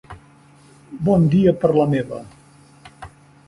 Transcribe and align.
Bon 1.11 1.29
dia 1.35 1.55
per 1.65 1.73
la 1.77 1.87
meva. 1.95 2.25